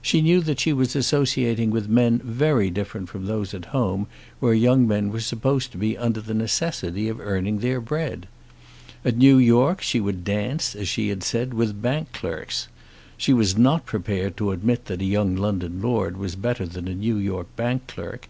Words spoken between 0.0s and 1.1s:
She knew that she was